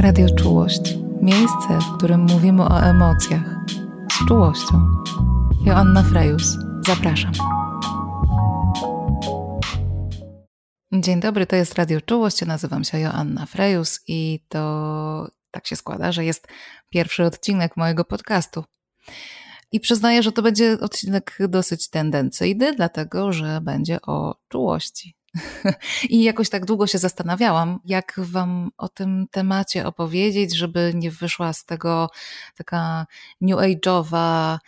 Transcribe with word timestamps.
Radio 0.00 0.26
Czułość. 0.34 0.80
Miejsce, 1.22 1.78
w 1.80 1.96
którym 1.96 2.20
mówimy 2.20 2.62
o 2.62 2.80
emocjach. 2.80 3.64
Z 4.12 4.28
czułością. 4.28 4.80
Joanna 5.66 6.02
Frejus. 6.02 6.56
Zapraszam. 6.86 7.32
Dzień 10.92 11.20
dobry, 11.20 11.46
to 11.46 11.56
jest 11.56 11.74
Radio 11.74 12.00
Czułość. 12.00 12.46
Nazywam 12.46 12.84
się 12.84 12.98
Joanna 12.98 13.46
Frejus 13.46 14.00
i 14.08 14.44
to 14.48 15.30
tak 15.50 15.66
się 15.66 15.76
składa, 15.76 16.12
że 16.12 16.24
jest 16.24 16.48
pierwszy 16.90 17.24
odcinek 17.24 17.76
mojego 17.76 18.04
podcastu. 18.04 18.64
I 19.72 19.80
przyznaję, 19.80 20.22
że 20.22 20.32
to 20.32 20.42
będzie 20.42 20.80
odcinek 20.80 21.38
dosyć 21.48 21.90
tendencyjny, 21.90 22.74
dlatego 22.74 23.32
że 23.32 23.60
będzie 23.60 24.02
o 24.02 24.36
czułości. 24.48 25.16
I 26.10 26.22
jakoś 26.22 26.50
tak 26.50 26.64
długo 26.64 26.86
się 26.86 26.98
zastanawiałam, 26.98 27.80
jak 27.84 28.14
Wam 28.18 28.70
o 28.78 28.88
tym 28.88 29.26
temacie 29.30 29.86
opowiedzieć, 29.86 30.56
żeby 30.56 30.92
nie 30.94 31.10
wyszła 31.10 31.52
z 31.52 31.64
tego 31.64 32.10
taka 32.56 33.06
new 33.40 33.58
age'owa 33.58 34.58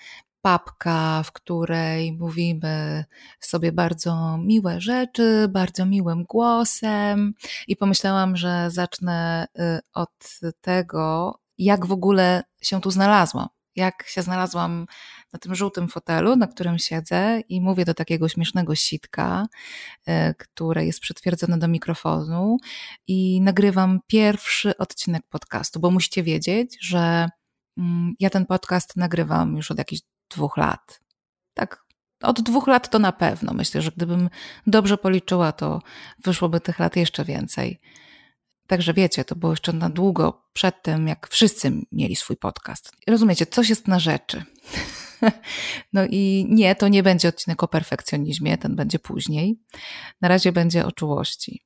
papka, 0.47 1.23
w 1.23 1.33
której 1.33 2.13
mówimy 2.13 3.05
sobie 3.41 3.73
bardzo 3.73 4.39
miłe 4.39 4.81
rzeczy, 4.81 5.49
bardzo 5.49 5.87
miłym 5.87 6.25
głosem. 6.25 7.35
I 7.69 7.77
pomyślałam, 7.77 8.37
że 8.37 8.71
zacznę 8.71 9.47
y, 9.59 9.79
od 9.95 10.41
tego, 10.61 11.35
jak 11.59 11.87
w 11.87 11.93
ogóle 11.93 12.43
się 12.63 12.81
tu 12.81 12.91
znalazłam 12.91 13.49
jak 13.77 14.07
się 14.07 14.23
znalazłam 14.23 14.87
na 15.33 15.39
tym 15.39 15.55
żółtym 15.55 15.89
fotelu, 15.89 16.37
na 16.37 16.47
którym 16.47 16.79
siedzę 16.79 17.41
i 17.49 17.61
mówię 17.61 17.85
do 17.85 17.95
takiego 17.95 18.29
śmiesznego 18.29 18.75
sitka, 18.75 19.47
e, 20.07 20.35
które 20.35 20.87
jest 20.87 21.01
przytwierdzone 21.01 21.59
do 21.59 21.69
mikrofonu 21.69 22.57
i 23.07 23.41
nagrywam 23.41 24.01
pierwszy 24.07 24.77
odcinek 24.77 25.23
podcastu, 25.29 25.81
bo 25.81 25.91
musicie 25.91 26.23
wiedzieć, 26.23 26.77
że 26.81 27.29
mm, 27.79 28.15
ja 28.21 28.31
ten 28.31 28.47
podcast 28.47 28.97
nagrywam 28.97 29.57
już 29.57 29.71
od 29.71 29.79
jakichś 29.79 30.03
dwóch 30.31 30.57
lat. 30.57 31.01
Tak, 31.55 31.87
od 32.23 32.41
dwóch 32.41 32.67
lat 32.67 32.91
to 32.91 32.99
na 32.99 33.13
pewno. 33.13 33.55
Myślę, 33.55 33.83
że 33.83 33.91
gdybym 33.97 34.31
dobrze 34.67 34.99
policzyła, 34.99 35.53
to 35.53 35.83
wyszłoby 36.25 36.61
tych 36.61 36.79
lat 36.79 36.97
jeszcze 36.97 37.25
więcej. 37.25 37.81
Także 38.67 38.95
wiecie, 38.95 39.25
to 39.25 39.37
było 39.37 39.53
jeszcze 39.53 39.73
na 39.73 39.91
długo 39.91 40.43
przed 40.53 40.83
tym, 40.83 41.09
jak 41.09 41.29
wszyscy 41.29 41.73
mieli 41.93 42.17
swój 42.17 42.37
podcast. 42.37 42.93
Rozumiecie, 43.07 43.47
coś 43.47 43.69
jest 43.69 43.89
na 43.89 43.99
rzeczy. 43.99 44.45
No 45.93 46.07
i 46.11 46.47
nie, 46.49 46.75
to 46.75 46.89
nie 46.89 47.03
będzie 47.03 47.29
odcinek 47.29 47.63
o 47.63 47.69
perfekcjonizmie, 47.69 48.59
ten 48.59 48.77
będzie 48.77 48.99
później. 48.99 49.61
Na 50.21 50.29
razie 50.29 50.53
będzie 50.53 50.87
o 50.87 50.93
czułości. 50.93 51.63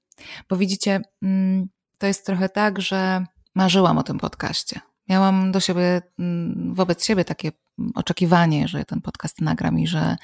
Bo 0.48 0.57
widzicie, 0.57 1.01
mm, 1.23 1.69
to 1.98 2.07
jest 2.07 2.27
trochę 2.27 2.48
tak, 2.48 2.81
że 2.81 3.25
marzyłam 3.55 3.98
o 3.98 4.03
tym 4.03 4.19
podcaście. 4.19 4.81
Miałam 5.09 5.53
do 5.53 5.61
siebie, 5.61 6.03
mm, 6.19 6.75
wobec 6.75 7.05
siebie 7.05 7.25
takie 7.25 7.53
oczekiwanie, 7.95 8.69
że 8.69 8.85
ten 8.85 9.01
podcast 9.01 9.41
nagram 9.41 9.79
i 9.79 9.87
że 9.87 10.17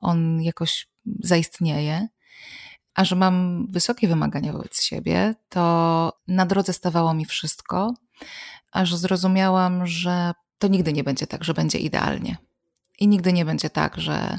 on 0.00 0.42
jakoś 0.42 0.88
zaistnieje 1.20 2.08
a 2.94 3.04
że 3.04 3.16
mam 3.16 3.66
wysokie 3.70 4.08
wymagania 4.08 4.52
wobec 4.52 4.82
siebie, 4.82 5.34
to 5.48 6.12
na 6.28 6.46
drodze 6.46 6.72
stawało 6.72 7.14
mi 7.14 7.24
wszystko, 7.24 7.94
aż 8.72 8.94
zrozumiałam, 8.94 9.86
że 9.86 10.32
to 10.58 10.68
nigdy 10.68 10.92
nie 10.92 11.04
będzie 11.04 11.26
tak, 11.26 11.44
że 11.44 11.54
będzie 11.54 11.78
idealnie. 11.78 12.36
I 12.98 13.08
nigdy 13.08 13.32
nie 13.32 13.44
będzie 13.44 13.70
tak, 13.70 14.00
że 14.00 14.38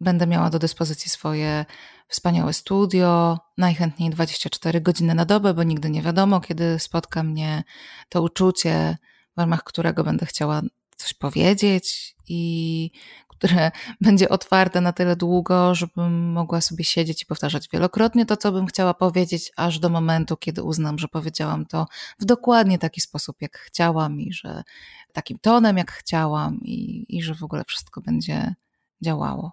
będę 0.00 0.26
miała 0.26 0.50
do 0.50 0.58
dyspozycji 0.58 1.10
swoje 1.10 1.64
wspaniałe 2.08 2.52
studio, 2.52 3.38
najchętniej 3.58 4.10
24 4.10 4.80
godziny 4.80 5.14
na 5.14 5.24
dobę, 5.24 5.54
bo 5.54 5.62
nigdy 5.62 5.90
nie 5.90 6.02
wiadomo, 6.02 6.40
kiedy 6.40 6.78
spotka 6.78 7.22
mnie 7.22 7.64
to 8.08 8.22
uczucie, 8.22 8.96
w 9.36 9.40
ramach 9.40 9.64
którego 9.64 10.04
będę 10.04 10.26
chciała 10.26 10.62
coś 10.96 11.14
powiedzieć 11.14 12.16
i 12.28 12.90
które 13.38 13.70
będzie 14.00 14.28
otwarte 14.28 14.80
na 14.80 14.92
tyle 14.92 15.16
długo, 15.16 15.74
żebym 15.74 16.32
mogła 16.32 16.60
sobie 16.60 16.84
siedzieć 16.84 17.22
i 17.22 17.26
powtarzać 17.26 17.68
wielokrotnie 17.72 18.26
to, 18.26 18.36
co 18.36 18.52
bym 18.52 18.66
chciała 18.66 18.94
powiedzieć, 18.94 19.52
aż 19.56 19.78
do 19.78 19.88
momentu, 19.88 20.36
kiedy 20.36 20.62
uznam, 20.62 20.98
że 20.98 21.08
powiedziałam 21.08 21.66
to 21.66 21.86
w 22.18 22.24
dokładnie 22.24 22.78
taki 22.78 23.00
sposób, 23.00 23.36
jak 23.40 23.58
chciałam 23.58 24.20
i 24.20 24.32
że 24.32 24.62
takim 25.12 25.38
tonem, 25.38 25.76
jak 25.76 25.92
chciałam 25.92 26.60
i, 26.62 27.06
i 27.16 27.22
że 27.22 27.34
w 27.34 27.42
ogóle 27.42 27.64
wszystko 27.64 28.00
będzie 28.00 28.54
działało. 29.02 29.52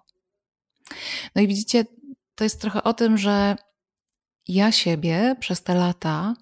No 1.34 1.42
i 1.42 1.48
widzicie, 1.48 1.84
to 2.34 2.44
jest 2.44 2.60
trochę 2.60 2.82
o 2.82 2.94
tym, 2.94 3.18
że 3.18 3.56
ja 4.48 4.72
siebie 4.72 5.36
przez 5.40 5.62
te 5.62 5.74
lata 5.74 6.34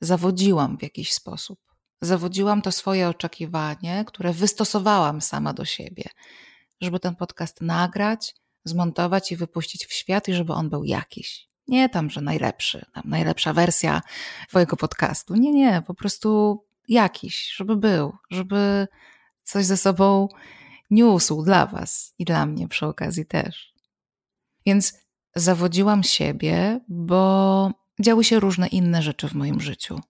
zawodziłam 0.00 0.78
w 0.78 0.82
jakiś 0.82 1.12
sposób. 1.12 1.58
Zawodziłam 2.00 2.62
to 2.62 2.72
swoje 2.72 3.08
oczekiwanie, 3.08 4.04
które 4.06 4.32
wystosowałam 4.32 5.20
sama 5.20 5.52
do 5.52 5.64
siebie 5.64 6.04
żeby 6.80 7.00
ten 7.00 7.16
podcast 7.16 7.60
nagrać, 7.60 8.34
zmontować 8.64 9.32
i 9.32 9.36
wypuścić 9.36 9.86
w 9.86 9.92
świat 9.92 10.28
i 10.28 10.34
żeby 10.34 10.52
on 10.52 10.70
był 10.70 10.84
jakiś. 10.84 11.48
Nie 11.68 11.88
tam, 11.88 12.10
że 12.10 12.20
najlepszy, 12.20 12.86
tam 12.94 13.02
najlepsza 13.06 13.52
wersja 13.52 14.02
Twojego 14.48 14.76
podcastu. 14.76 15.34
Nie, 15.34 15.52
nie, 15.52 15.82
po 15.86 15.94
prostu 15.94 16.58
jakiś, 16.88 17.52
żeby 17.56 17.76
był, 17.76 18.12
żeby 18.30 18.88
coś 19.44 19.64
ze 19.64 19.76
sobą 19.76 20.28
niósł 20.90 21.42
dla 21.42 21.66
Was 21.66 22.14
i 22.18 22.24
dla 22.24 22.46
mnie 22.46 22.68
przy 22.68 22.86
okazji 22.86 23.26
też. 23.26 23.72
Więc 24.66 24.94
zawodziłam 25.34 26.02
siebie, 26.02 26.80
bo 26.88 27.72
działy 28.00 28.24
się 28.24 28.40
różne 28.40 28.66
inne 28.66 29.02
rzeczy 29.02 29.28
w 29.28 29.34
moim 29.34 29.60
życiu. 29.60 30.00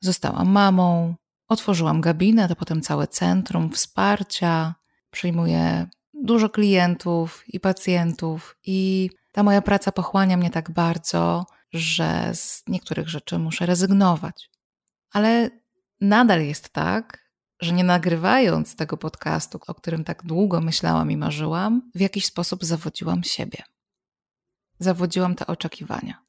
Zostałam 0.00 0.48
mamą, 0.48 1.14
otworzyłam 1.48 2.00
gabinet, 2.00 2.50
a 2.50 2.54
potem 2.54 2.82
całe 2.82 3.08
centrum 3.08 3.72
wsparcia, 3.72 4.74
przyjmuję 5.10 5.86
dużo 6.14 6.48
klientów 6.48 7.44
i 7.48 7.60
pacjentów, 7.60 8.56
i 8.64 9.10
ta 9.32 9.42
moja 9.42 9.62
praca 9.62 9.92
pochłania 9.92 10.36
mnie 10.36 10.50
tak 10.50 10.70
bardzo, 10.70 11.46
że 11.72 12.30
z 12.34 12.62
niektórych 12.68 13.08
rzeczy 13.08 13.38
muszę 13.38 13.66
rezygnować. 13.66 14.50
Ale 15.12 15.50
nadal 16.00 16.42
jest 16.42 16.68
tak, 16.68 17.30
że 17.60 17.72
nie 17.72 17.84
nagrywając 17.84 18.76
tego 18.76 18.96
podcastu, 18.96 19.60
o 19.66 19.74
którym 19.74 20.04
tak 20.04 20.22
długo 20.22 20.60
myślałam 20.60 21.10
i 21.10 21.16
marzyłam, 21.16 21.90
w 21.94 22.00
jakiś 22.00 22.26
sposób 22.26 22.64
zawodziłam 22.64 23.24
siebie. 23.24 23.62
Zawodziłam 24.78 25.34
te 25.34 25.46
oczekiwania. 25.46 26.22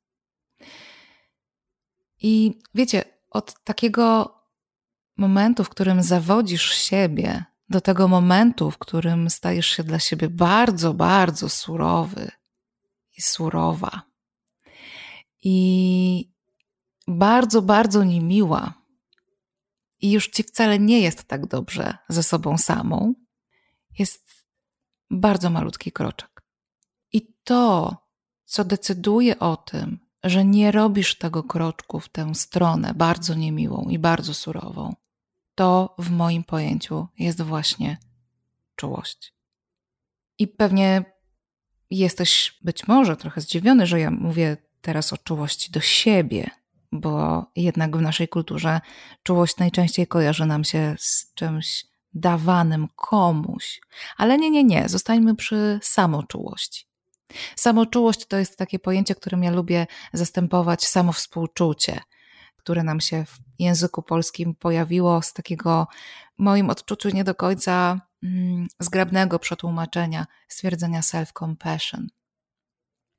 I 2.21 2.59
wiecie, 2.75 3.03
od 3.29 3.63
takiego 3.63 4.35
momentu, 5.17 5.63
w 5.63 5.69
którym 5.69 6.03
zawodzisz 6.03 6.73
siebie, 6.73 7.45
do 7.71 7.81
tego 7.81 8.07
momentu, 8.07 8.71
w 8.71 8.77
którym 8.77 9.29
stajesz 9.29 9.67
się 9.67 9.83
dla 9.83 9.99
siebie 9.99 10.29
bardzo, 10.29 10.93
bardzo 10.93 11.49
surowy 11.49 12.31
i 13.17 13.21
surowa. 13.21 14.01
I 15.43 16.31
bardzo, 17.07 17.61
bardzo 17.61 18.03
niemiła. 18.03 18.73
I 20.01 20.11
już 20.11 20.29
ci 20.29 20.43
wcale 20.43 20.79
nie 20.79 20.99
jest 20.99 21.23
tak 21.23 21.47
dobrze 21.47 21.97
ze 22.09 22.23
sobą 22.23 22.57
samą, 22.57 23.13
jest 23.99 24.45
bardzo 25.11 25.49
malutki 25.49 25.91
kroczek. 25.91 26.43
I 27.13 27.33
to, 27.43 27.97
co 28.45 28.63
decyduje 28.63 29.39
o 29.39 29.57
tym, 29.57 29.99
że 30.23 30.45
nie 30.45 30.71
robisz 30.71 31.17
tego 31.17 31.43
kroczku 31.43 31.99
w 31.99 32.09
tę 32.09 32.35
stronę 32.35 32.93
bardzo 32.93 33.33
niemiłą 33.33 33.85
i 33.89 33.99
bardzo 33.99 34.33
surową, 34.33 34.95
to 35.61 35.95
w 35.97 36.11
moim 36.11 36.43
pojęciu 36.43 37.07
jest 37.19 37.41
właśnie 37.41 37.97
czułość. 38.75 39.33
I 40.39 40.47
pewnie 40.47 41.03
jesteś 41.89 42.57
być 42.61 42.87
może 42.87 43.17
trochę 43.17 43.41
zdziwiony, 43.41 43.85
że 43.87 43.99
ja 43.99 44.11
mówię 44.11 44.57
teraz 44.81 45.13
o 45.13 45.17
czułości 45.17 45.71
do 45.71 45.79
siebie, 45.79 46.49
bo 46.91 47.45
jednak 47.55 47.97
w 47.97 48.01
naszej 48.01 48.27
kulturze 48.27 48.81
czułość 49.23 49.57
najczęściej 49.57 50.07
kojarzy 50.07 50.45
nam 50.45 50.63
się 50.63 50.95
z 50.99 51.33
czymś 51.33 51.85
dawanym 52.13 52.87
komuś. 52.95 53.81
Ale 54.17 54.37
nie, 54.37 54.49
nie, 54.49 54.63
nie, 54.63 54.89
zostańmy 54.89 55.35
przy 55.35 55.79
samoczułości. 55.83 56.85
Samoczułość 57.55 58.25
to 58.25 58.37
jest 58.37 58.57
takie 58.57 58.79
pojęcie, 58.79 59.15
którym 59.15 59.43
ja 59.43 59.51
lubię 59.51 59.87
zastępować 60.13 60.87
samowspółczucie 60.87 62.01
które 62.61 62.83
nam 62.83 63.01
się 63.01 63.25
w 63.25 63.39
języku 63.61 64.01
polskim 64.01 64.55
pojawiło 64.55 65.21
z 65.21 65.33
takiego, 65.33 65.87
moim 66.37 66.69
odczuciu, 66.69 67.09
nie 67.09 67.23
do 67.23 67.35
końca 67.35 68.01
mm, 68.23 68.67
zgrabnego 68.79 69.39
przetłumaczenia 69.39 70.25
stwierdzenia 70.47 71.01
self-compassion. 71.01 72.05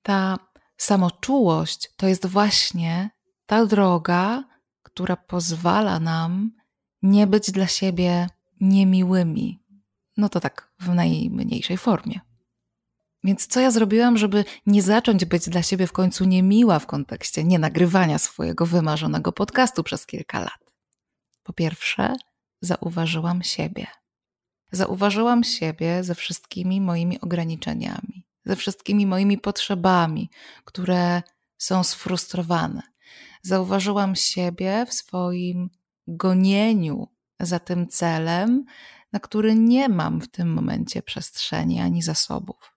Ta 0.02 0.38
samoczułość 0.76 1.90
to 1.96 2.06
jest 2.06 2.26
właśnie 2.26 3.10
ta 3.46 3.66
droga, 3.66 4.44
która 4.82 5.16
pozwala 5.16 6.00
nam 6.00 6.50
nie 7.02 7.26
być 7.26 7.50
dla 7.50 7.66
siebie 7.66 8.26
niemiłymi. 8.60 9.62
No 10.16 10.28
to 10.28 10.40
tak 10.40 10.72
w 10.80 10.88
najmniejszej 10.88 11.76
formie. 11.76 12.20
Więc 13.24 13.46
co 13.46 13.60
ja 13.60 13.70
zrobiłam, 13.70 14.19
żeby 14.19 14.44
nie 14.66 14.82
zacząć 14.82 15.24
być 15.24 15.48
dla 15.48 15.62
siebie 15.62 15.86
w 15.86 15.92
końcu 15.92 16.24
niemiła 16.24 16.78
w 16.78 16.86
kontekście 16.86 17.44
nie 17.44 17.58
nagrywania 17.58 18.19
swojego 18.19 18.66
wymarzonego 18.66 19.32
podcastu 19.32 19.82
przez 19.82 20.06
kilka 20.06 20.40
lat? 20.40 20.72
Po 21.42 21.52
pierwsze, 21.52 22.14
zauważyłam 22.60 23.42
siebie. 23.42 23.86
Zauważyłam 24.72 25.44
siebie 25.44 26.04
ze 26.04 26.14
wszystkimi 26.14 26.80
moimi 26.80 27.20
ograniczeniami, 27.20 28.26
ze 28.44 28.56
wszystkimi 28.56 29.06
moimi 29.06 29.38
potrzebami, 29.38 30.30
które 30.64 31.22
są 31.58 31.84
sfrustrowane. 31.84 32.82
Zauważyłam 33.42 34.16
siebie 34.16 34.86
w 34.86 34.94
swoim 34.94 35.70
gonieniu 36.06 37.08
za 37.40 37.58
tym 37.58 37.88
celem, 37.88 38.64
na 39.12 39.20
który 39.20 39.54
nie 39.54 39.88
mam 39.88 40.20
w 40.20 40.30
tym 40.30 40.52
momencie 40.52 41.02
przestrzeni 41.02 41.80
ani 41.80 42.02
zasobów. 42.02 42.71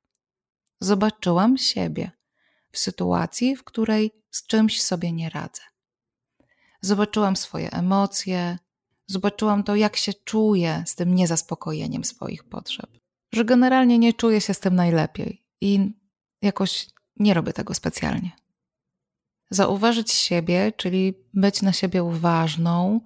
Zobaczyłam 0.80 1.58
siebie 1.58 2.12
w 2.72 2.78
sytuacji, 2.78 3.56
w 3.56 3.64
której 3.64 4.12
z 4.32 4.48
czymś 4.48 4.82
sobie 4.82 5.12
nie 5.12 5.30
radzę. 5.30 5.62
Zobaczyłam 6.82 7.36
swoje 7.36 7.72
emocje, 7.72 8.58
zobaczyłam 9.08 9.64
to, 9.64 9.76
jak 9.76 9.96
się 9.98 10.14
czuję 10.14 10.84
z 10.88 10.96
tym 10.96 11.16
niezaspokojeniem 11.16 12.04
swoich 12.04 12.44
potrzeb. 12.44 12.90
Że 13.32 13.46
generalnie 13.46 14.00
nie 14.00 14.14
czuję 14.14 14.42
się 14.42 14.54
z 14.54 14.60
tym 14.60 14.76
najlepiej 14.76 15.46
i 15.62 15.92
jakoś 16.42 16.88
nie 17.16 17.34
robię 17.34 17.54
tego 17.54 17.74
specjalnie. 17.74 18.32
Zauważyć 19.50 20.12
siebie, 20.12 20.74
czyli 20.78 21.14
być 21.34 21.62
na 21.62 21.74
siebie 21.74 22.04
uważną, 22.04 23.02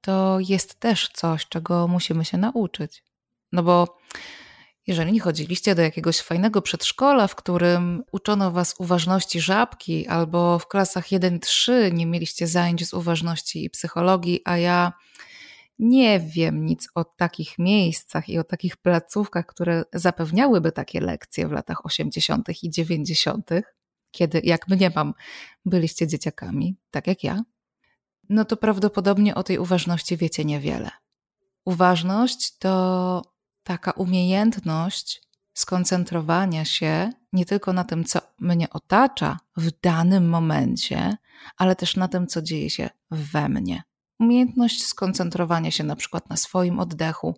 to 0.00 0.38
jest 0.40 0.80
też 0.80 1.10
coś, 1.14 1.48
czego 1.48 1.88
musimy 1.88 2.24
się 2.24 2.38
nauczyć. 2.38 3.04
No 3.52 3.62
bo 3.62 3.98
jeżeli 4.86 5.12
nie 5.12 5.20
chodziliście 5.20 5.74
do 5.74 5.82
jakiegoś 5.82 6.18
fajnego 6.18 6.62
przedszkola, 6.62 7.26
w 7.26 7.34
którym 7.34 8.02
uczono 8.12 8.50
was 8.50 8.74
uważności 8.78 9.40
żabki, 9.40 10.06
albo 10.06 10.58
w 10.58 10.68
klasach 10.68 11.08
1-3 11.08 11.92
nie 11.92 12.06
mieliście 12.06 12.46
zajęć 12.46 12.88
z 12.88 12.94
uważności 12.94 13.64
i 13.64 13.70
psychologii, 13.70 14.40
a 14.44 14.56
ja 14.56 14.92
nie 15.78 16.20
wiem 16.20 16.66
nic 16.66 16.88
o 16.94 17.04
takich 17.04 17.58
miejscach 17.58 18.28
i 18.28 18.38
o 18.38 18.44
takich 18.44 18.76
placówkach, 18.76 19.46
które 19.46 19.84
zapewniałyby 19.92 20.72
takie 20.72 21.00
lekcje 21.00 21.48
w 21.48 21.52
latach 21.52 21.86
80. 21.86 22.48
i 22.62 22.70
90., 22.70 23.50
kiedy, 24.10 24.40
jak 24.44 24.68
mnie 24.68 24.90
mam, 24.94 25.14
byliście 25.64 26.06
dzieciakami, 26.06 26.76
tak 26.90 27.06
jak 27.06 27.24
ja, 27.24 27.42
no 28.28 28.44
to 28.44 28.56
prawdopodobnie 28.56 29.34
o 29.34 29.42
tej 29.42 29.58
uważności 29.58 30.16
wiecie 30.16 30.44
niewiele. 30.44 30.90
Uważność 31.64 32.58
to 32.58 33.22
taka 33.62 33.90
umiejętność 33.90 35.22
skoncentrowania 35.54 36.64
się 36.64 37.12
nie 37.32 37.46
tylko 37.46 37.72
na 37.72 37.84
tym, 37.84 38.04
co 38.04 38.20
mnie 38.38 38.70
otacza 38.70 39.38
w 39.56 39.70
danym 39.80 40.28
momencie, 40.28 41.16
ale 41.56 41.76
też 41.76 41.96
na 41.96 42.08
tym, 42.08 42.26
co 42.26 42.42
dzieje 42.42 42.70
się 42.70 42.90
we 43.10 43.48
mnie. 43.48 43.82
Umiejętność 44.20 44.86
skoncentrowania 44.86 45.70
się 45.70 45.84
na 45.84 45.96
przykład 45.96 46.30
na 46.30 46.36
swoim 46.36 46.80
oddechu, 46.80 47.36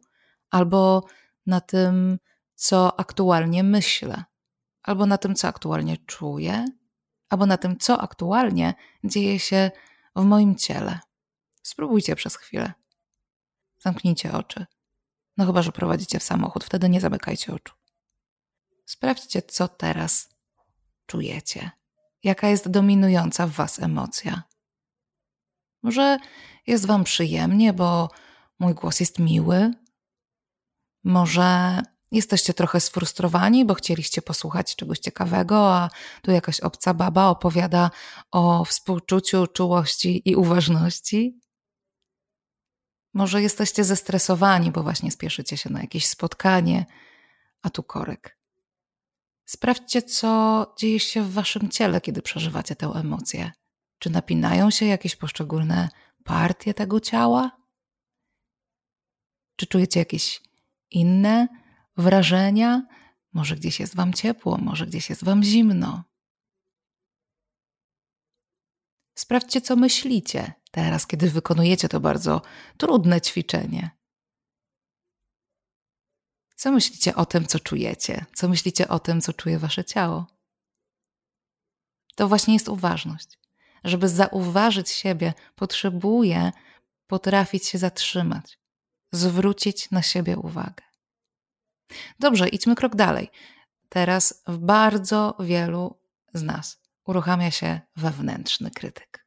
albo 0.50 1.04
na 1.46 1.60
tym, 1.60 2.18
co 2.54 3.00
aktualnie 3.00 3.62
myślę, 3.62 4.24
albo 4.82 5.06
na 5.06 5.18
tym, 5.18 5.34
co 5.34 5.48
aktualnie 5.48 5.96
czuję, 5.96 6.64
albo 7.28 7.46
na 7.46 7.56
tym, 7.56 7.78
co 7.78 8.00
aktualnie 8.00 8.74
dzieje 9.04 9.38
się 9.38 9.70
w 10.16 10.24
moim 10.24 10.56
ciele. 10.56 10.98
Spróbujcie 11.62 12.16
przez 12.16 12.36
chwilę. 12.36 12.72
Zamknijcie 13.78 14.32
oczy. 14.32 14.66
No 15.36 15.46
chyba, 15.46 15.62
że 15.62 15.72
prowadzicie 15.72 16.18
w 16.18 16.22
samochód, 16.22 16.64
wtedy 16.64 16.88
nie 16.88 17.00
zamykajcie 17.00 17.54
oczu. 17.54 17.74
Sprawdźcie, 18.86 19.42
co 19.42 19.68
teraz 19.68 20.28
czujecie. 21.06 21.70
Jaka 22.22 22.48
jest 22.48 22.68
dominująca 22.68 23.46
w 23.46 23.50
Was 23.50 23.82
emocja. 23.82 24.42
Może 25.82 26.18
jest 26.66 26.86
Wam 26.86 27.04
przyjemnie, 27.04 27.72
bo 27.72 28.10
mój 28.58 28.74
głos 28.74 29.00
jest 29.00 29.18
miły. 29.18 29.70
Może 31.04 31.82
jesteście 32.12 32.54
trochę 32.54 32.80
sfrustrowani, 32.80 33.64
bo 33.64 33.74
chcieliście 33.74 34.22
posłuchać 34.22 34.76
czegoś 34.76 34.98
ciekawego, 34.98 35.74
a 35.74 35.90
tu 36.22 36.30
jakaś 36.30 36.60
obca 36.60 36.94
baba 36.94 37.28
opowiada 37.28 37.90
o 38.30 38.64
współczuciu, 38.64 39.46
czułości 39.46 40.22
i 40.24 40.36
uważności. 40.36 41.40
Może 43.14 43.42
jesteście 43.42 43.84
zestresowani, 43.84 44.70
bo 44.70 44.82
właśnie 44.82 45.10
spieszycie 45.10 45.56
się 45.56 45.70
na 45.70 45.80
jakieś 45.80 46.06
spotkanie, 46.06 46.86
a 47.62 47.70
tu 47.70 47.82
korek. 47.82 48.38
Sprawdźcie, 49.44 50.02
co 50.02 50.74
dzieje 50.78 51.00
się 51.00 51.22
w 51.22 51.32
waszym 51.32 51.68
ciele, 51.68 52.00
kiedy 52.00 52.22
przeżywacie 52.22 52.76
tę 52.76 52.86
emocję. 52.86 53.52
Czy 53.98 54.10
napinają 54.10 54.70
się 54.70 54.86
jakieś 54.86 55.16
poszczególne 55.16 55.88
partie 56.24 56.74
tego 56.74 57.00
ciała? 57.00 57.50
Czy 59.56 59.66
czujecie 59.66 60.00
jakieś 60.00 60.42
inne 60.90 61.48
wrażenia? 61.96 62.86
Może 63.32 63.56
gdzieś 63.56 63.80
jest 63.80 63.96
wam 63.96 64.12
ciepło, 64.12 64.58
może 64.58 64.86
gdzieś 64.86 65.10
jest 65.10 65.24
wam 65.24 65.42
zimno. 65.42 66.04
Sprawdźcie, 69.14 69.60
co 69.60 69.76
myślicie 69.76 70.52
teraz, 70.70 71.06
kiedy 71.06 71.30
wykonujecie 71.30 71.88
to 71.88 72.00
bardzo 72.00 72.42
trudne 72.76 73.20
ćwiczenie. 73.20 73.90
Co 76.56 76.72
myślicie 76.72 77.14
o 77.14 77.26
tym, 77.26 77.46
co 77.46 77.60
czujecie? 77.60 78.26
Co 78.34 78.48
myślicie 78.48 78.88
o 78.88 78.98
tym, 78.98 79.20
co 79.20 79.32
czuje 79.32 79.58
wasze 79.58 79.84
ciało? 79.84 80.26
To 82.16 82.28
właśnie 82.28 82.54
jest 82.54 82.68
uważność. 82.68 83.38
Żeby 83.84 84.08
zauważyć 84.08 84.90
siebie, 84.90 85.34
potrzebuję 85.54 86.52
potrafić 87.06 87.66
się 87.66 87.78
zatrzymać, 87.78 88.58
zwrócić 89.12 89.90
na 89.90 90.02
siebie 90.02 90.36
uwagę. 90.36 90.84
Dobrze, 92.18 92.48
idźmy 92.48 92.74
krok 92.74 92.96
dalej. 92.96 93.30
Teraz 93.88 94.42
w 94.46 94.58
bardzo 94.58 95.36
wielu 95.40 95.98
z 96.34 96.42
nas 96.42 96.83
uruchamia 97.06 97.50
się 97.50 97.80
wewnętrzny 97.96 98.70
krytyk. 98.70 99.26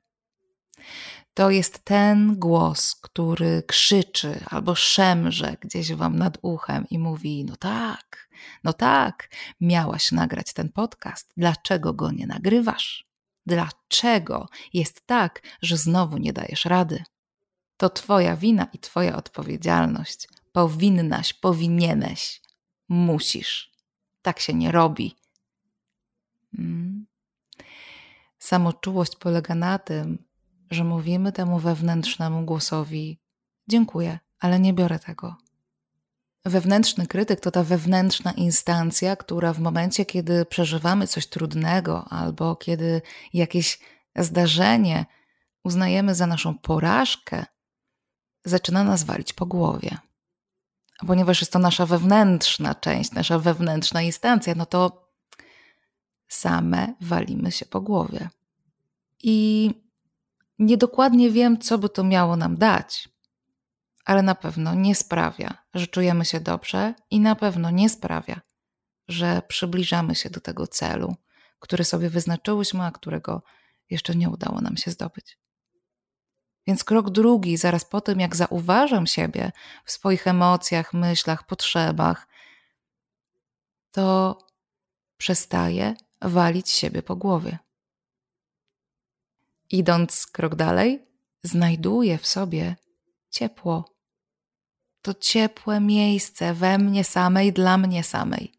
To 1.33 1.50
jest 1.50 1.79
ten 1.79 2.39
głos, 2.39 2.95
który 2.95 3.63
krzyczy 3.68 4.39
albo 4.50 4.75
szemrze 4.75 5.57
gdzieś 5.62 5.94
wam 5.94 6.18
nad 6.18 6.38
uchem 6.41 6.85
i 6.89 7.00
mówi: 7.00 7.45
No 7.45 7.56
tak, 7.56 8.29
no 8.63 8.74
tak, 8.74 9.29
miałaś 9.62 10.12
nagrać 10.12 10.53
ten 10.53 10.69
podcast. 10.69 11.33
Dlaczego 11.38 11.94
go 11.94 12.12
nie 12.12 12.27
nagrywasz? 12.27 13.07
Dlaczego 13.45 14.50
jest 14.73 15.07
tak, 15.07 15.41
że 15.62 15.77
znowu 15.77 16.18
nie 16.18 16.33
dajesz 16.33 16.65
rady? 16.65 17.04
To 17.78 17.90
Twoja 17.90 18.35
wina 18.35 18.68
i 18.73 18.80
Twoja 18.80 19.16
odpowiedzialność. 19.16 20.28
Powinnaś, 20.51 21.33
powinieneś, 21.33 22.42
musisz. 22.90 23.71
Tak 24.21 24.40
się 24.40 24.54
nie 24.54 24.71
robi. 24.71 25.16
Hmm. 26.56 27.06
Samoczułość 28.39 29.15
polega 29.15 29.56
na 29.56 29.79
tym, 29.79 30.25
że 30.71 30.83
mówimy 30.83 31.31
temu 31.31 31.59
wewnętrznemu 31.59 32.45
głosowi: 32.45 33.19
Dziękuję, 33.67 34.19
ale 34.39 34.59
nie 34.59 34.73
biorę 34.73 34.99
tego. 34.99 35.35
Wewnętrzny 36.45 37.07
krytyk 37.07 37.39
to 37.39 37.51
ta 37.51 37.63
wewnętrzna 37.63 38.31
instancja, 38.31 39.15
która 39.15 39.53
w 39.53 39.59
momencie, 39.59 40.06
kiedy 40.06 40.45
przeżywamy 40.45 41.07
coś 41.07 41.27
trudnego 41.27 42.06
albo 42.09 42.56
kiedy 42.56 43.01
jakieś 43.33 43.79
zdarzenie 44.15 45.06
uznajemy 45.63 46.15
za 46.15 46.27
naszą 46.27 46.57
porażkę, 46.57 47.45
zaczyna 48.45 48.83
nas 48.83 49.03
walić 49.03 49.33
po 49.33 49.45
głowie. 49.45 49.97
A 50.99 51.06
ponieważ 51.06 51.41
jest 51.41 51.53
to 51.53 51.59
nasza 51.59 51.85
wewnętrzna 51.85 52.75
część, 52.75 53.11
nasza 53.11 53.39
wewnętrzna 53.39 54.01
instancja, 54.01 54.56
no 54.56 54.65
to 54.65 55.06
same 56.27 56.93
walimy 57.01 57.51
się 57.51 57.65
po 57.65 57.81
głowie. 57.81 58.29
I 59.23 59.71
niedokładnie 60.59 61.31
wiem, 61.31 61.59
co 61.59 61.77
by 61.77 61.89
to 61.89 62.03
miało 62.03 62.35
nam 62.35 62.57
dać, 62.57 63.09
ale 64.05 64.21
na 64.21 64.35
pewno 64.35 64.73
nie 64.73 64.95
sprawia, 64.95 65.57
że 65.73 65.87
czujemy 65.87 66.25
się 66.25 66.39
dobrze 66.39 66.93
i 67.11 67.19
na 67.19 67.35
pewno 67.35 67.69
nie 67.69 67.89
sprawia, 67.89 68.41
że 69.07 69.41
przybliżamy 69.47 70.15
się 70.15 70.29
do 70.29 70.39
tego 70.39 70.67
celu, 70.67 71.15
który 71.59 71.83
sobie 71.83 72.09
wyznaczyłyśmy, 72.09 72.83
a 72.83 72.91
którego 72.91 73.41
jeszcze 73.89 74.15
nie 74.15 74.29
udało 74.29 74.61
nam 74.61 74.77
się 74.77 74.91
zdobyć. 74.91 75.37
Więc 76.67 76.83
krok 76.83 77.09
drugi, 77.09 77.57
zaraz 77.57 77.85
po 77.85 78.01
tym, 78.01 78.19
jak 78.19 78.35
zauważam 78.35 79.07
siebie 79.07 79.51
w 79.85 79.91
swoich 79.91 80.27
emocjach, 80.27 80.93
myślach, 80.93 81.43
potrzebach, 81.43 82.27
to 83.91 84.37
przestaję 85.17 85.95
walić 86.21 86.69
siebie 86.69 87.04
po 87.04 87.16
głowie. 87.16 87.59
Idąc 89.69 90.28
krok 90.28 90.56
dalej, 90.56 91.06
znajduję 91.44 92.18
w 92.18 92.28
sobie 92.28 92.76
ciepło. 93.30 93.95
To 95.02 95.14
ciepłe 95.14 95.80
miejsce 95.80 96.54
we 96.54 96.78
mnie 96.78 97.04
samej, 97.04 97.54
dla 97.54 97.78
mnie 97.78 98.04
samej. 98.04 98.54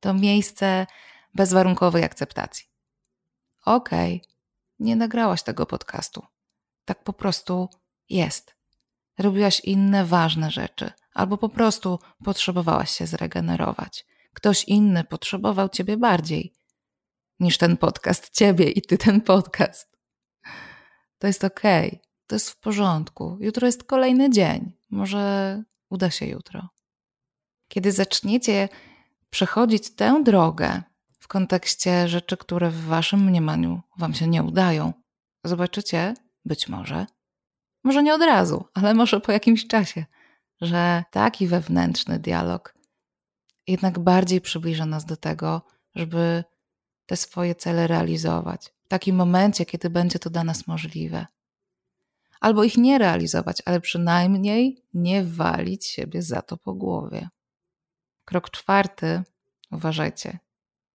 To 0.00 0.14
miejsce 0.14 0.86
bezwarunkowej 1.34 2.04
akceptacji. 2.04 2.66
Okej, 3.64 4.16
okay, 4.16 4.34
nie 4.78 4.96
nagrałaś 4.96 5.42
tego 5.42 5.66
podcastu. 5.66 6.22
Tak 6.84 7.04
po 7.04 7.12
prostu 7.12 7.68
jest. 8.08 8.56
robiłaś 9.18 9.60
inne 9.60 10.04
ważne 10.04 10.50
rzeczy, 10.50 10.90
albo 11.14 11.38
po 11.38 11.48
prostu 11.48 11.98
potrzebowałaś 12.24 12.90
się 12.90 13.06
zregenerować. 13.06 14.06
Ktoś 14.32 14.64
inny 14.64 15.04
potrzebował 15.04 15.68
ciebie 15.68 15.96
bardziej 15.96 16.52
niż 17.40 17.58
ten 17.58 17.76
podcast, 17.76 18.30
ciebie 18.30 18.70
i 18.70 18.82
ty 18.82 18.98
ten 19.06 19.20
podcast. 19.20 19.96
To 21.18 21.26
jest 21.26 21.44
okej, 21.44 21.88
okay. 21.88 22.00
to 22.26 22.34
jest 22.34 22.50
w 22.50 22.60
porządku. 22.60 23.38
Jutro 23.40 23.66
jest 23.66 23.84
kolejny 23.84 24.30
dzień. 24.30 24.72
Może 24.90 25.62
uda 25.90 26.10
się 26.10 26.26
jutro. 26.26 26.68
Kiedy 27.68 27.92
zaczniecie 27.92 28.68
przechodzić 29.30 29.94
tę 29.94 30.22
drogę 30.24 30.82
w 31.18 31.28
kontekście 31.28 32.08
rzeczy, 32.08 32.36
które 32.36 32.70
w 32.70 32.84
waszym 32.84 33.24
mniemaniu 33.24 33.80
wam 33.98 34.14
się 34.14 34.26
nie 34.26 34.42
udają, 34.42 34.92
zobaczycie, 35.44 36.14
być 36.44 36.68
może, 36.68 37.06
może 37.84 38.02
nie 38.02 38.14
od 38.14 38.22
razu, 38.22 38.64
ale 38.74 38.94
może 38.94 39.20
po 39.20 39.32
jakimś 39.32 39.66
czasie, 39.66 40.04
że 40.60 41.04
taki 41.10 41.46
wewnętrzny 41.46 42.18
dialog 42.18 42.76
jednak 43.66 43.98
bardziej 43.98 44.40
przybliża 44.40 44.86
nas 44.86 45.04
do 45.04 45.16
tego, 45.16 45.62
żeby 45.94 46.44
te 47.06 47.16
swoje 47.16 47.54
cele 47.54 47.86
realizować 47.86 48.72
w 48.84 48.88
takim 48.88 49.16
momencie, 49.16 49.66
kiedy 49.66 49.90
będzie 49.90 50.18
to 50.18 50.30
dla 50.30 50.44
nas 50.44 50.66
możliwe. 50.66 51.26
Albo 52.40 52.64
ich 52.64 52.76
nie 52.76 52.98
realizować, 52.98 53.62
ale 53.64 53.80
przynajmniej 53.80 54.84
nie 54.94 55.24
walić 55.24 55.86
siebie 55.86 56.22
za 56.22 56.42
to 56.42 56.56
po 56.56 56.74
głowie. 56.74 57.28
Krok 58.24 58.50
czwarty, 58.50 59.22
uważajcie, 59.70 60.38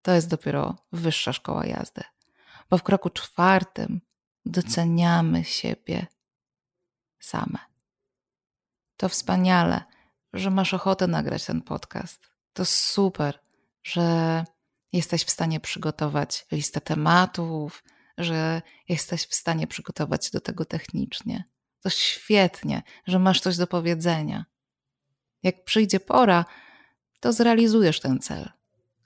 to 0.01 0.11
jest 0.11 0.29
dopiero 0.29 0.75
wyższa 0.91 1.33
szkoła 1.33 1.65
jazdy, 1.65 2.01
bo 2.69 2.77
w 2.77 2.83
kroku 2.83 3.09
czwartym 3.09 4.01
doceniamy 4.45 5.43
siebie 5.43 6.07
same. 7.19 7.59
To 8.97 9.09
wspaniale, 9.09 9.83
że 10.33 10.51
masz 10.51 10.73
ochotę 10.73 11.07
nagrać 11.07 11.45
ten 11.45 11.61
podcast. 11.61 12.31
To 12.53 12.65
super, 12.65 13.39
że 13.83 14.45
jesteś 14.93 15.23
w 15.23 15.29
stanie 15.29 15.59
przygotować 15.59 16.45
listę 16.51 16.81
tematów, 16.81 17.83
że 18.17 18.61
jesteś 18.89 19.27
w 19.27 19.35
stanie 19.35 19.67
przygotować 19.67 20.31
do 20.31 20.41
tego 20.41 20.65
technicznie. 20.65 21.43
To 21.81 21.89
świetnie, 21.89 22.83
że 23.07 23.19
masz 23.19 23.41
coś 23.41 23.57
do 23.57 23.67
powiedzenia. 23.67 24.45
Jak 25.43 25.63
przyjdzie 25.63 25.99
pora, 25.99 26.45
to 27.19 27.33
zrealizujesz 27.33 27.99
ten 27.99 28.19
cel. 28.19 28.49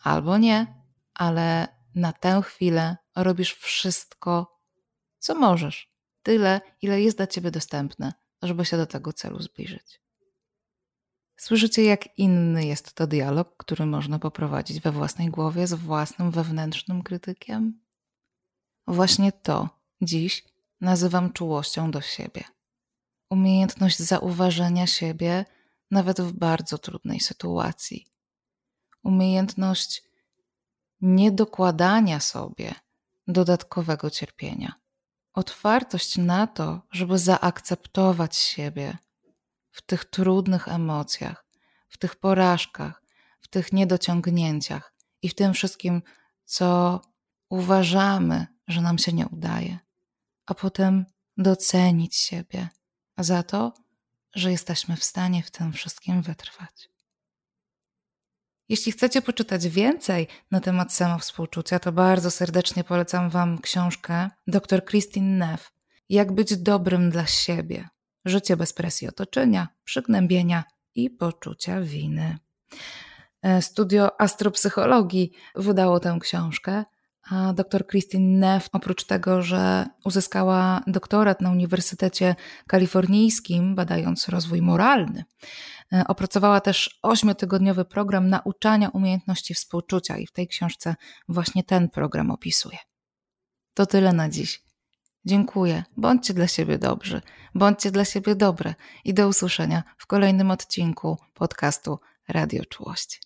Albo 0.04 0.38
nie, 0.38 0.84
ale 1.14 1.68
na 1.96 2.14
tę 2.14 2.42
chwilę 2.42 2.98
robisz 3.16 3.54
wszystko, 3.54 4.60
co 5.20 5.36
możesz. 5.36 5.96
Tyle, 6.24 6.62
ile 6.82 7.02
jest 7.02 7.18
dla 7.18 7.28
ciebie 7.28 7.52
dostępne, 7.52 8.14
żeby 8.42 8.66
się 8.66 8.78
do 8.78 8.86
tego 8.86 9.14
celu 9.14 9.42
zbliżyć. 9.42 10.05
Słyszycie, 11.38 11.84
jak 11.84 12.18
inny 12.18 12.66
jest 12.66 12.94
to 12.94 13.08
dialog, 13.08 13.58
który 13.58 13.86
można 13.86 14.20
poprowadzić 14.20 14.80
we 14.80 14.92
własnej 14.92 15.30
głowie 15.30 15.68
z 15.68 15.74
własnym 15.74 16.32
wewnętrznym 16.32 17.04
krytykiem? 17.04 17.80
Właśnie 18.88 19.32
to 19.32 19.70
dziś 20.02 20.46
nazywam 20.82 21.34
czułością 21.34 21.92
do 21.92 22.02
siebie. 22.02 22.44
Umiejętność 23.30 24.00
zauważenia 24.00 24.88
siebie 24.88 25.46
nawet 25.92 26.22
w 26.22 26.32
bardzo 26.32 26.78
trudnej 26.78 27.20
sytuacji. 27.20 28.06
Umiejętność 29.04 30.04
niedokładania 31.02 32.20
sobie 32.20 32.76
dodatkowego 33.28 34.10
cierpienia. 34.10 34.74
Otwartość 35.34 36.18
na 36.18 36.48
to, 36.48 36.82
żeby 36.92 37.20
zaakceptować 37.20 38.36
siebie 38.36 38.98
w 39.76 39.82
tych 39.82 40.06
trudnych 40.06 40.68
emocjach, 40.68 41.46
w 41.90 41.98
tych 41.98 42.16
porażkach, 42.16 43.04
w 43.42 43.48
tych 43.48 43.74
niedociągnięciach 43.74 44.94
i 45.22 45.30
w 45.30 45.36
tym 45.36 45.54
wszystkim, 45.54 46.02
co 46.46 47.02
uważamy, 47.50 48.48
że 48.68 48.82
nam 48.82 48.98
się 48.98 49.14
nie 49.14 49.28
udaje, 49.28 49.80
a 50.46 50.54
potem 50.54 51.06
docenić 51.38 52.16
siebie 52.16 52.70
za 53.18 53.44
to, 53.44 53.74
że 54.36 54.52
jesteśmy 54.52 54.96
w 54.96 55.04
stanie 55.04 55.44
w 55.44 55.52
tym 55.52 55.74
wszystkim 55.74 56.22
wytrwać. 56.22 56.90
Jeśli 58.70 58.92
chcecie 58.92 59.22
poczytać 59.22 59.68
więcej 59.68 60.28
na 60.52 60.60
temat 60.60 60.94
samowspółczucia, 60.94 61.80
to 61.80 61.92
bardzo 61.92 62.32
serdecznie 62.32 62.84
polecam 62.84 63.30
Wam 63.30 63.62
książkę 63.62 64.30
dr 64.48 64.86
Christine 64.86 65.48
Neff 65.48 65.72
Jak 66.10 66.32
być 66.32 66.58
dobrym 66.58 67.10
dla 67.10 67.26
siebie. 67.26 67.90
Życie 68.26 68.58
bez 68.58 68.74
presji 68.74 69.08
otoczenia, 69.08 69.68
przygnębienia 69.84 70.64
i 70.96 71.10
poczucia 71.10 71.82
winy. 71.82 72.38
E, 73.42 73.62
studio 73.62 74.22
astropsychologii 74.22 75.32
wydało 75.56 76.00
tę 76.00 76.18
książkę, 76.22 76.86
a 77.30 77.54
dr 77.54 77.88
Christine 77.88 78.40
Neff, 78.40 78.70
oprócz 78.74 79.04
tego, 79.04 79.42
że 79.42 79.86
uzyskała 80.06 80.84
doktorat 80.88 81.42
na 81.42 81.52
Uniwersytecie 81.52 82.36
Kalifornijskim, 82.68 83.76
badając 83.76 84.30
rozwój 84.30 84.62
moralny, 84.62 85.24
e, 85.94 86.04
opracowała 86.08 86.62
też 86.62 87.00
ośmiotygodniowy 87.02 87.86
program 87.86 88.30
nauczania 88.30 88.90
umiejętności 88.90 89.54
współczucia 89.54 90.18
i 90.18 90.28
w 90.28 90.32
tej 90.32 90.48
książce 90.48 90.96
właśnie 91.30 91.64
ten 91.64 91.90
program 91.90 92.32
opisuje. 92.32 92.78
To 93.74 93.86
tyle 93.86 94.14
na 94.14 94.30
dziś. 94.30 94.65
Dziękuję. 95.26 95.84
Bądźcie 95.98 96.34
dla 96.34 96.48
siebie 96.48 96.78
dobrzy, 96.78 97.22
bądźcie 97.56 97.92
dla 97.92 98.06
siebie 98.06 98.36
dobre 98.36 98.76
i 99.06 99.14
do 99.14 99.28
usłyszenia 99.28 99.84
w 99.98 100.08
kolejnym 100.08 100.52
odcinku 100.52 101.18
podcastu 101.34 102.00
Radio 102.28 102.66
Czułość. 102.66 103.22